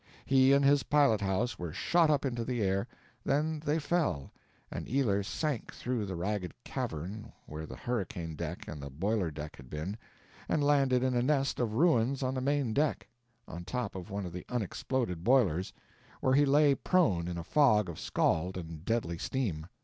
He 0.25 0.51
and 0.51 0.65
his 0.65 0.81
pilot 0.81 1.21
house 1.21 1.59
were 1.59 1.71
shot 1.71 2.09
up 2.09 2.25
into 2.25 2.43
the 2.43 2.59
air; 2.59 2.87
then 3.23 3.59
they 3.63 3.77
fell, 3.77 4.31
and 4.71 4.89
Ealer 4.89 5.21
sank 5.21 5.71
through 5.71 6.07
the 6.07 6.15
ragged 6.15 6.55
cavern 6.63 7.31
where 7.45 7.67
the 7.67 7.75
hurricane 7.75 8.35
deck 8.35 8.67
and 8.67 8.81
the 8.81 8.89
boiler 8.89 9.29
deck 9.29 9.55
had 9.57 9.69
been, 9.69 9.95
and 10.49 10.63
landed 10.63 11.03
in 11.03 11.13
a 11.13 11.21
nest 11.21 11.59
of 11.59 11.75
ruins 11.75 12.23
on 12.23 12.33
the 12.33 12.41
main 12.41 12.73
deck, 12.73 13.07
on 13.47 13.63
top 13.63 13.93
of 13.93 14.09
one 14.09 14.25
of 14.25 14.33
the 14.33 14.43
unexploded 14.49 15.23
boilers, 15.23 15.71
where 16.19 16.33
he 16.33 16.45
lay 16.47 16.73
prone 16.73 17.27
in 17.27 17.37
a 17.37 17.43
fog 17.43 17.87
of 17.87 17.99
scald 17.99 18.57
and 18.57 18.83
deadly 18.83 19.19
steam. 19.19 19.67